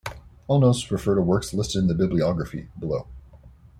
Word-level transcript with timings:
All 0.47 0.59
notes 0.59 0.89
refer 0.89 1.13
to 1.13 1.21
works 1.21 1.53
listed 1.53 1.79
in 1.83 1.87
the 1.87 1.93
Bibliography, 1.93 2.69
below. 2.79 3.07